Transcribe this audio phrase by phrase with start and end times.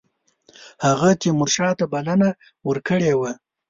[0.85, 2.29] هغه تیمورشاه ته بلنه
[2.69, 3.31] ورکړې وه.